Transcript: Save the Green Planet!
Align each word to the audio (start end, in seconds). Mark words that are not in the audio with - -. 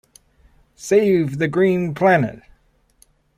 Save 0.75 1.37
the 1.37 1.47
Green 1.47 1.93
Planet! 1.93 2.41